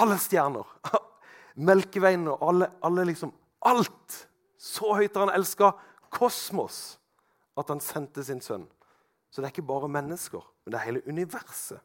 [0.00, 0.64] alle stjerner.
[1.68, 3.34] Melkeveien og alle, alle liksom
[3.66, 4.26] Alt!
[4.60, 5.72] Så høyt har han elska
[6.12, 6.98] kosmos
[7.58, 8.66] at han sendte sin sønn.
[9.36, 11.80] Så det er ikke bare mennesker, men det er hele universet.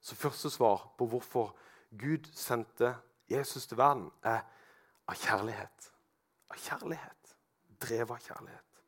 [0.00, 1.56] Så første svar på hvorfor
[1.98, 2.94] Gud sendte
[3.30, 4.44] Jesus til verden, er
[5.08, 5.88] av kjærlighet.
[6.50, 7.32] Av kjærlighet.
[7.82, 8.78] Drevet av kjærlighet.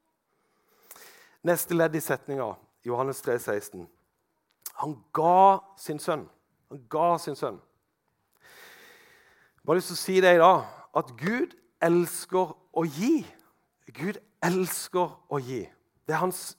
[1.51, 2.47] Neste ledd i setninga,
[2.87, 3.83] Johannes 3, 16.
[4.79, 6.29] Han ga sin sønn.
[6.71, 7.59] Han ga sin sønn.
[8.39, 10.63] Jeg har lyst til å si det i dag,
[10.95, 13.27] at Gud elsker å gi.
[13.99, 15.65] Gud elsker å gi.
[16.07, 16.55] Det er hans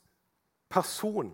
[0.70, 1.32] person.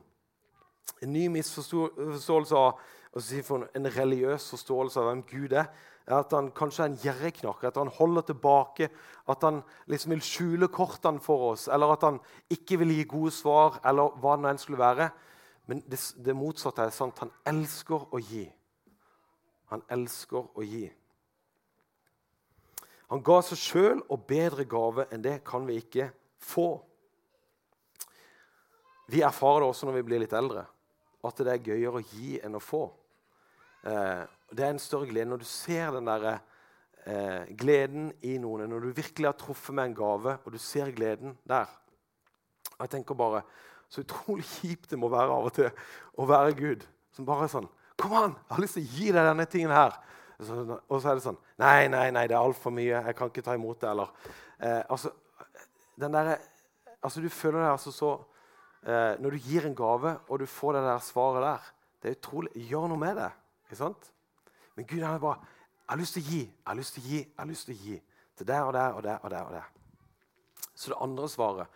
[1.03, 2.81] En ny misforståelse av
[3.17, 5.69] en religiøs forståelse av hvem Gud er,
[6.07, 8.89] er at han kanskje er en gjerrigknark, at han holder tilbake,
[9.29, 12.21] at han liksom vil skjule kortene for oss, eller at han
[12.53, 15.09] ikke vil gi gode svar, eller hva det enn skulle være.
[15.67, 17.19] Men det, det motsatte er sant.
[17.25, 18.45] Han elsker å gi.
[19.73, 20.87] Han elsker å gi.
[23.11, 26.09] Han ga seg sjøl og bedre gave enn det kan vi ikke
[26.43, 26.79] få.
[29.11, 30.65] Vi erfarer det også når vi blir litt eldre,
[31.27, 32.85] at det er gøyere å gi enn å få.
[33.87, 36.41] Eh, det er en større glede når du ser den der,
[37.07, 38.69] eh, gleden i noen.
[38.71, 41.67] Når du virkelig har truffet med en gave, og du ser gleden der.
[42.81, 43.43] Jeg tenker bare,
[43.89, 45.71] Så utrolig kjipt det må være av og til
[46.19, 46.85] å være Gud.
[47.15, 48.33] Som bare er sånn Kom an!
[48.35, 49.95] Jeg har lyst til å gi deg denne tingen her.
[50.43, 50.57] Så,
[50.91, 53.05] og så er det sånn Nei, nei, nei, det er altfor mye.
[53.07, 53.93] Jeg kan ikke ta imot det.
[53.93, 54.11] Eller
[54.59, 55.13] eh, altså,
[55.95, 56.33] den der,
[57.01, 58.11] altså, Du føler deg altså så
[58.87, 61.73] eh, Når du gir en gave, og du får det der svaret der
[62.03, 63.31] Det er utrolig Gjør noe med det.
[63.67, 64.13] Ikke sant?
[64.77, 67.03] Men Gud han er bare Jeg har lyst til å gi, jeg har lyst til
[67.03, 68.01] å gi, jeg har lyst til å gi.
[68.37, 69.43] Til der og der og der og der.
[69.43, 69.69] og der.
[70.75, 71.67] Så det andre svaret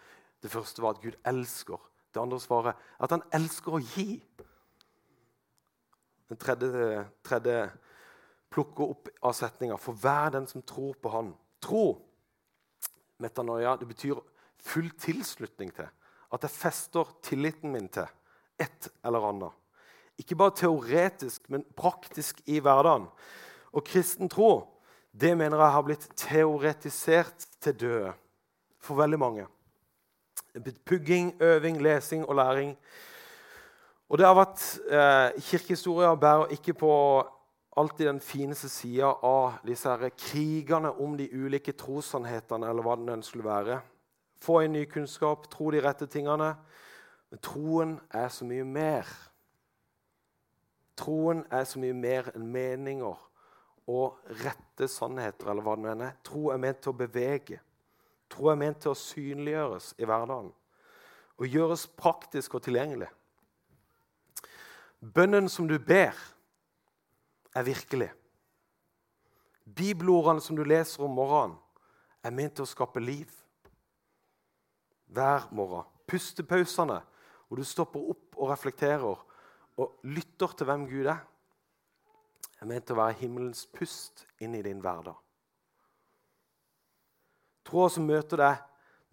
[0.43, 1.79] Det første var at Gud elsker.
[2.15, 4.23] Det andre svaret er at han elsker å gi.
[6.31, 7.71] Den tredje, tredje
[8.51, 9.79] plukker opp av setninga.
[9.79, 11.35] For hver den som tror på Han.
[11.61, 12.01] Tro,
[13.21, 14.21] metanoia, det betyr
[14.65, 15.89] full tilslutning til.
[16.33, 18.07] At jeg fester tilliten min til
[18.61, 19.57] et eller annet.
[20.21, 23.09] Ikke bare teoretisk, men praktisk i hverdagen.
[23.73, 24.67] Og kristen tro
[25.11, 28.13] det mener jeg har blitt teoretisert til døde
[28.79, 29.47] for veldig mange.
[30.87, 32.77] Pugging, øving, lesing og læring.
[34.09, 36.93] Og det har vært eh, Kirkehistoria bærer ikke på
[37.79, 43.23] alltid den fineste sida av disse her krigene om de ulike trossannhetene, eller hva den
[43.23, 43.81] skulle være.
[44.41, 46.55] Få en ny kunnskap, tro de rette tingene.
[47.31, 49.09] Men troen er så mye mer.
[51.01, 53.27] Troen er så mye mer enn meninger
[53.91, 55.51] og rette sannheter.
[55.51, 56.17] eller hva det er.
[56.25, 57.61] Tro er ment til å bevege.
[58.31, 60.53] Tro er ment til å synliggjøres i hverdagen
[61.41, 63.09] og gjøres praktisk og tilgjengelig.
[65.01, 66.13] Bønnen som du ber,
[67.57, 68.11] er virkelig.
[69.65, 71.57] Bibelordene som du leser om morgenen,
[72.23, 73.31] er ment til å skape liv.
[75.11, 75.87] Hver morgen.
[76.07, 77.01] Pustepausene,
[77.49, 79.05] hvor du stopper opp og reflekterer
[79.81, 81.21] og lytter til hvem Gud er,
[82.61, 85.17] er ment å være himmelens pust inn i din hverdag.
[87.67, 88.63] Troa som møter deg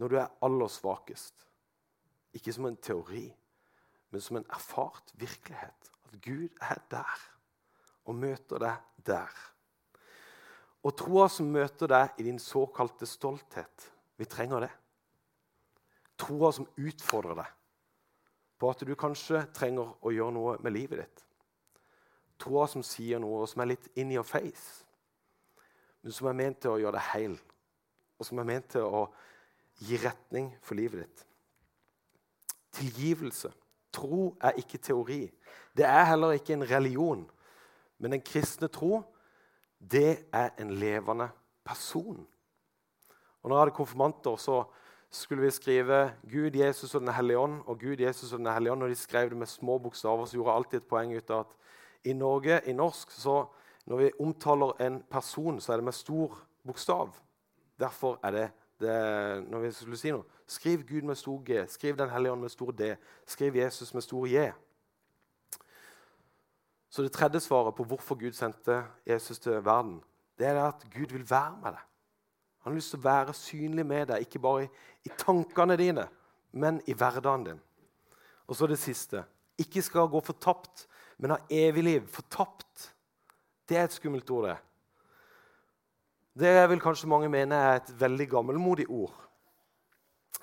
[0.02, 1.46] når du er aller svakest.
[2.38, 3.28] Ikke som en teori,
[4.12, 5.92] men som en erfart virkelighet.
[6.08, 7.24] At Gud er der
[8.08, 9.32] og møter deg der.
[10.86, 13.90] Og troa som møter deg i din såkalte stolthet.
[14.18, 14.74] Vi trenger det.
[16.18, 17.54] Troa som utfordrer deg
[18.58, 21.24] på at du kanskje trenger å gjøre noe med livet ditt.
[22.42, 24.84] Troa som sier noe som er litt in your face,
[26.02, 27.38] men som er ment til å gjøre deg heil,
[28.18, 29.06] og som er ment til å
[29.86, 31.24] gi retning for livet ditt.
[32.78, 33.52] Tilgivelse.
[33.94, 35.24] Tro er ikke teori.
[35.74, 37.24] Det er heller ikke en religion.
[37.98, 39.02] Men den kristne tro,
[39.78, 41.30] det er en levende
[41.66, 42.20] person.
[43.42, 44.64] Og når jeg hadde konfirmanter, så
[45.12, 47.62] skulle vi skrive Gud, Jesus og Den hellige ånd.
[47.66, 50.38] Og Gud, Jesus og Den hellige ånd, når de skrev det med små bokstaver, så
[50.38, 51.56] gjorde jeg alltid et poeng ut av at
[52.04, 53.46] i Norge, i norsk, så
[53.86, 57.16] når vi omtaler en person, så er det med stor bokstav.
[57.80, 61.66] Derfor er det, det Når vi skulle si noe Skriv Gud med stor G.
[61.68, 62.96] Skriv Den hellige ånd med stor D.
[63.26, 64.52] Skriv Jesus med stor J.
[66.90, 70.04] Så det tredje svaret på hvorfor Gud sendte Jesus til verden,
[70.40, 71.84] det er at Gud vil være med deg.
[72.68, 74.66] Han har lyst til å være synlig med deg, ikke bare
[75.08, 76.04] i, tankene dine,
[76.52, 77.60] men i hverdagen din.
[78.44, 79.22] Og så det siste.
[79.56, 80.84] Ikke skal gå fortapt,
[81.16, 82.10] men ha evig liv.
[82.12, 82.90] Fortapt.
[83.72, 84.58] Det er et skummelt ord, det.
[86.44, 89.16] Det vil kanskje mange mene er et veldig gammelmodig ord.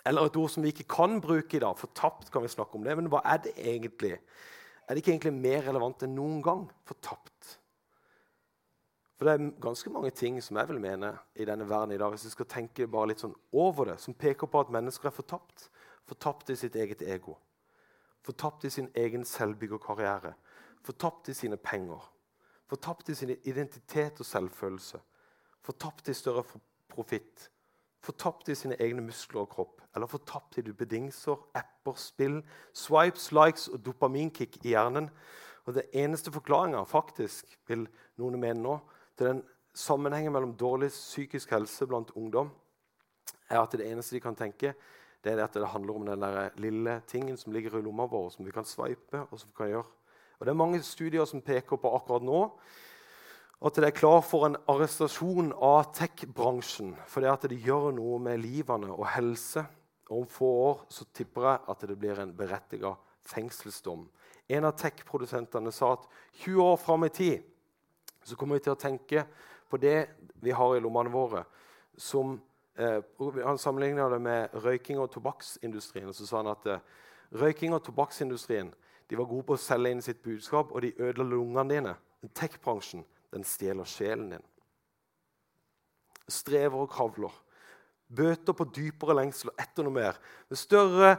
[0.09, 1.77] Eller et ord som vi ikke kan bruke i dag.
[1.77, 4.17] Fortapt kan vi snakke om det, men hva er det egentlig?
[4.89, 6.65] Er det ikke egentlig mer relevant enn noen gang?
[6.89, 7.59] Fortapt.
[9.15, 12.11] For det er ganske mange ting som jeg vil mene i denne verden i dag,
[12.11, 15.15] hvis vi skal tenke bare litt sånn over det, som peker på at mennesker er
[15.15, 15.69] fortapt.
[16.05, 17.37] Fortapt i sitt eget ego.
[18.27, 20.35] Fortapt i sin egen selvbyggerkarriere.
[20.85, 22.03] Fortapt i sine penger.
[22.69, 24.99] Fortapt i sin identitet og selvfølelse.
[25.65, 26.45] Fortapt i større
[26.91, 27.51] profitt.
[28.05, 29.81] Fortapt i sine egne muskler og kropp.
[29.95, 32.41] Eller fortapt i duppedingser, apper, spill,
[32.75, 35.09] swipes, likes og dopaminkick i hjernen.
[35.65, 37.87] Og det eneste forklaringa faktisk, vil
[38.21, 38.75] noen mene nå,
[39.19, 39.43] til den
[39.75, 42.53] sammenhengen mellom dårlig psykisk helse blant ungdom
[43.51, 44.75] er at det eneste de kan tenke,
[45.25, 48.31] det er at det handler om den der lille tingen som ligger i lomma vår,
[48.31, 49.87] som vi kan sveipe og som vi kan gjøre.
[50.39, 52.41] Og Det er mange studier som peker på akkurat nå
[53.65, 56.91] at det er klar for en arrestasjon av tech-bransjen.
[57.09, 59.63] For det at det gjør noe med livene og helse.
[60.11, 62.93] Og om få år så tipper jeg at det blir en berettiga
[63.25, 64.05] fengselsdom.
[64.53, 66.05] En av tech-produsentene sa at
[66.43, 67.54] 20 år fram i tid
[68.25, 69.27] så kommer vi til å tenke
[69.71, 69.99] på det
[70.43, 71.45] vi har i lommene våre,
[71.97, 72.41] som
[72.77, 73.01] eh,
[73.45, 76.09] Han sammenligna det med røyking- og tobakksindustrien.
[76.09, 76.81] og så sa han at eh,
[77.35, 78.73] Røyking- og tobakksindustrien
[79.11, 81.95] de var gode på å selge inn sitt budskap, og de ødela lungene dine.
[82.35, 84.45] Tech-bransjen den stjeler sjelen din.
[86.29, 87.33] Strever og kravler.
[88.15, 90.21] Bøter på dypere lengsel og etter noe mer.
[90.49, 91.17] Med større,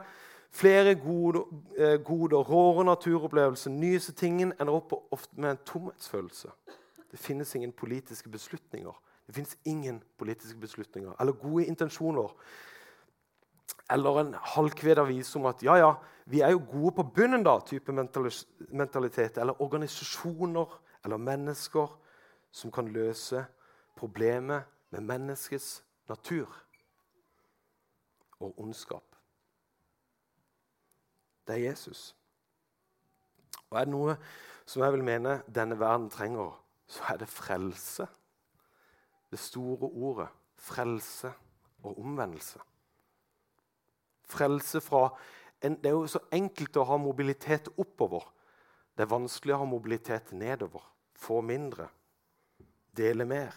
[0.55, 1.43] flere gode,
[1.77, 6.51] eh, goder, råere naturopplevelser, nyeste tingen ender opp med en tomhetsfølelse.
[7.15, 8.95] Det finnes ingen politiske beslutninger.
[9.27, 12.33] Det finnes ingen politiske beslutninger eller gode intensjoner.
[13.91, 15.93] Eller en halvkved avis om at ja, ja,
[16.25, 19.37] vi er jo gode på bunnen, da, type mentalitet.
[19.37, 20.75] Eller organisasjoner
[21.05, 21.95] eller mennesker
[22.51, 23.45] som kan løse
[23.95, 26.51] problemet med menneskets natur
[28.39, 29.15] og ondskap.
[31.47, 32.15] Det er Jesus.
[33.69, 34.19] Og er det noe
[34.65, 38.07] som jeg vil mene denne verden trenger, så er det frelse.
[39.31, 41.31] Det store ordet frelse
[41.83, 42.59] og omvendelse.
[44.25, 45.09] Frelse fra
[45.61, 48.25] en, Det er jo så enkelt å ha mobilitet oppover.
[48.95, 50.83] Det er vanskelig å ha mobilitet nedover.
[51.15, 51.87] Få mindre
[52.95, 53.55] dele mer.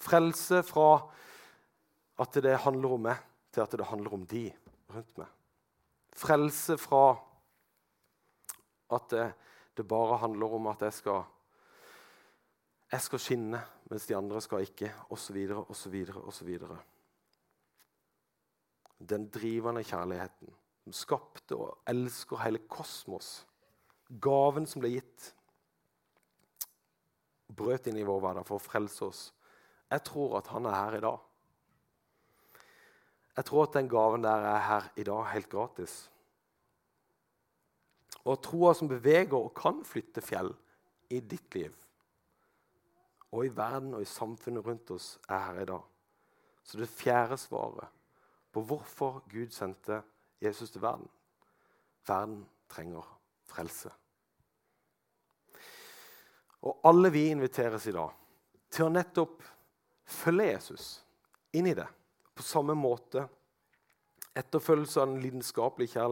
[0.00, 1.04] Frelse fra
[2.20, 3.20] at det handler om meg,
[3.52, 4.48] til at det handler om de
[4.92, 5.30] rundt meg.
[6.14, 7.16] Frelse fra
[8.94, 9.28] at det,
[9.76, 11.24] det bare handler om at jeg skal,
[12.94, 16.50] jeg skal skinne, mens de andre skal ikke, osv., osv., osv.
[19.04, 20.52] Den drivende kjærligheten
[20.84, 23.42] som skapte og elsker hele kosmos.
[24.22, 25.30] Gaven som ble gitt
[27.54, 29.22] brøt inn i vår hverdag for å frelse oss.
[29.90, 31.30] Jeg tror at han er her i dag.
[33.34, 35.94] Jeg tror at den gaven der er her i dag helt gratis.
[38.24, 40.54] Og troa som beveger og kan flytte fjell
[41.12, 41.83] i ditt liv
[43.34, 45.82] og i verden og i samfunnet rundt oss, er her i dag.
[46.62, 47.90] Så det fjerde svaret
[48.54, 50.02] på hvorfor Gud sendte
[50.42, 51.10] Jesus til verden
[52.06, 53.06] Verden trenger
[53.48, 53.90] frelse.
[56.64, 58.12] Og alle vi inviteres i dag
[58.72, 59.40] til å nettopp
[60.04, 60.88] følge Jesus
[61.56, 61.86] inn i det.
[62.34, 63.24] På samme måte
[64.36, 66.04] etterfølgelse av den lidenskapelige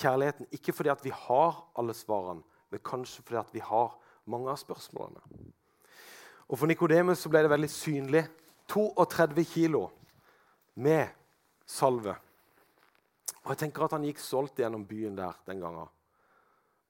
[0.00, 0.50] kjærligheten.
[0.52, 3.96] Ikke fordi vi har alle svarene, men kanskje fordi vi har
[4.30, 5.24] mange av spørsmålene.
[6.50, 8.24] Og For Nikodemus ble det veldig synlig.
[8.70, 9.84] 32 kilo
[10.82, 11.08] med
[11.66, 12.14] salve.
[13.42, 15.88] Og jeg tenker at Han gikk stolt gjennom byen der den gangen.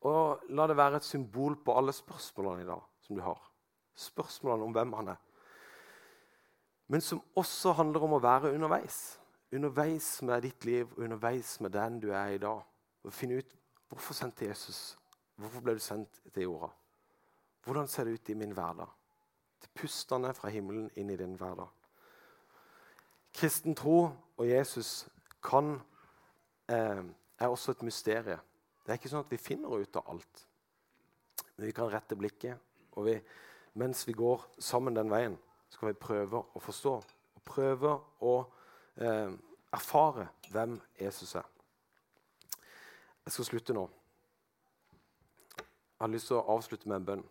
[0.09, 3.41] Og La det være et symbol på alle spørsmålene i dag som du har.
[3.95, 5.21] Spørsmålene om hvem han er.
[6.89, 9.19] Men som også handler om å være underveis.
[9.53, 12.63] Underveis med ditt liv underveis med den du er i dag.
[13.05, 13.57] Og finne ut
[13.89, 14.97] hvorfor sendte Jesus
[15.41, 16.69] Hvorfor ble du sendt til jorda?
[17.65, 18.91] Hvordan ser det ut i min hverdag?
[19.61, 21.69] Til pustene fra himmelen inn i din hverdag.
[23.35, 25.09] Kristen tro og Jesus
[25.43, 25.81] kan,
[26.69, 27.03] eh,
[27.39, 28.41] er også et mysterium.
[28.85, 30.47] Det er ikke sånn at vi finner ut av alt.
[31.57, 32.59] Men vi kan rette blikket
[32.93, 33.21] og vi,
[33.75, 35.39] mens vi går sammen den veien,
[35.71, 38.35] skal vi prøve å forstå og prøve å
[38.97, 39.31] eh,
[39.73, 41.47] erfare hvem Jesus er.
[43.25, 43.85] Jeg skal slutte nå.
[45.59, 47.25] Jeg har lyst til å avslutte med en bønn.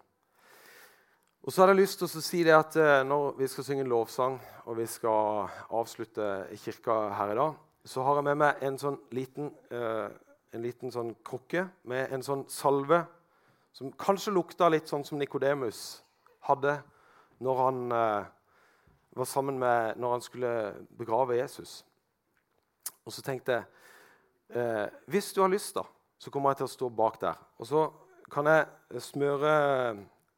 [1.43, 3.85] Og så hadde jeg lyst til å si det at eh, Når vi skal synge
[3.85, 4.33] en lovsang
[4.67, 6.25] og vi skal avslutte
[6.59, 7.53] kirka her i dag,
[7.87, 10.09] så har jeg med meg en sånn liten, eh,
[10.53, 12.99] en liten sånn krukke med en sånn salve
[13.73, 16.03] som kanskje lukta litt sånn som Nikodemus
[16.49, 16.75] hadde
[17.41, 18.29] når han eh,
[19.15, 20.53] var sammen med når han skulle
[20.99, 21.79] begrave Jesus.
[23.07, 23.75] Og så tenkte jeg
[25.05, 25.83] Hvis du har lyst, da,
[26.17, 27.37] så kommer jeg til å stå bak der.
[27.61, 27.83] Og så
[28.33, 29.51] kan jeg smøre,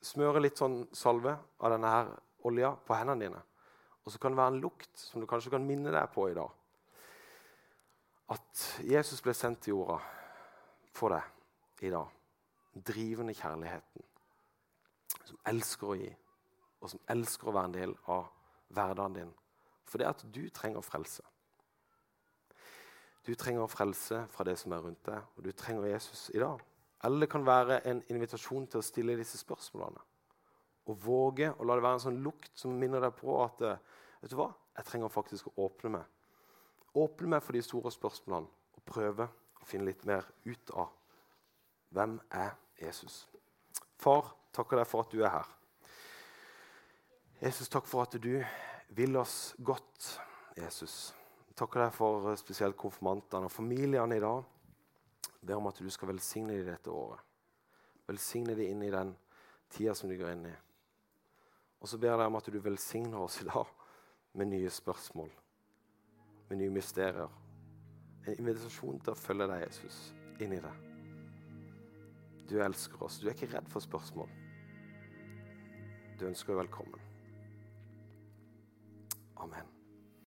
[0.01, 2.13] smøre litt sånn salve av denne her
[2.49, 3.41] olja på hendene dine.
[4.01, 6.37] Og så kan det være en lukt som du kanskje kan minne deg på i
[6.37, 6.49] dag.
[8.33, 9.99] At Jesus ble sendt til jorda
[10.95, 12.17] for deg i dag
[12.71, 14.05] drivende kjærligheten,
[15.25, 16.11] som elsker å gi,
[16.81, 18.29] og som elsker å være en del av
[18.71, 19.33] hverdagen din.
[19.85, 21.23] For det at du trenger frelse.
[23.27, 26.63] Du trenger frelse fra det som er rundt deg, og du trenger Jesus i dag.
[27.03, 30.01] Eller det kan være en invitasjon til å stille disse spørsmålene.
[30.89, 34.33] Og våge å la det være en sånn lukt som minner deg på at vet
[34.33, 34.51] du hva?
[34.77, 36.05] jeg trenger faktisk å åpne meg.
[36.97, 39.27] Åpne meg for de store spørsmålene og prøve
[39.61, 40.91] å finne litt mer ut av
[41.95, 43.25] hvem er Jesus.
[44.01, 45.49] Far, takker deg for at du er her.
[47.41, 48.33] Jesus, takk for at du
[48.95, 50.15] vil oss godt,
[50.57, 51.11] Jesus.
[51.57, 54.43] Takker deg for eh, spesielt konfirmantene og familiene i dag.
[55.41, 57.19] Ber om at du skal velsigne dem dette året.
[58.07, 59.15] Velsigne dem inn i den
[59.71, 60.55] tida som de går inn i.
[61.81, 63.71] Og så ber jeg deg om at du velsigner oss i dag
[64.37, 65.31] med nye spørsmål,
[66.49, 67.39] med nye mysterier.
[68.27, 69.99] En invitasjon til å følge deg, Jesus,
[70.43, 70.73] inn i det.
[72.51, 73.17] Du elsker oss.
[73.17, 74.29] Du er ikke redd for spørsmål.
[76.19, 77.01] Du ønsker velkommen.
[79.41, 79.80] Amen.